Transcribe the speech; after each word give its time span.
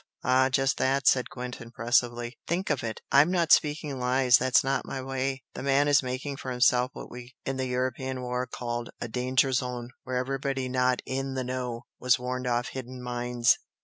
"Ah, 0.23 0.49
just 0.49 0.77
that!" 0.77 1.05
said 1.07 1.29
Gwent 1.29 1.61
impressively 1.61 2.39
"Think 2.47 2.71
of 2.71 2.83
it! 2.83 3.01
I'm 3.11 3.29
not 3.29 3.51
speaking 3.51 3.99
lies 3.99 4.39
that's 4.39 4.63
not 4.63 4.83
my 4.83 4.99
way. 4.99 5.43
The 5.53 5.61
man 5.61 5.87
is 5.87 6.01
making 6.01 6.37
for 6.37 6.49
himself 6.49 6.89
what 6.95 7.11
we 7.11 7.35
in 7.45 7.57
the 7.57 7.67
European 7.67 8.23
war 8.23 8.47
called 8.47 8.89
a 8.99 9.07
'danger 9.07 9.51
zone,' 9.51 9.91
where 10.01 10.15
everybody 10.17 10.67
not 10.67 11.03
'in 11.05 11.35
the 11.35 11.43
know' 11.43 11.85
was 11.99 12.17
warned 12.17 12.47
off 12.47 12.69
hidden 12.69 12.99
mines. 13.03 13.59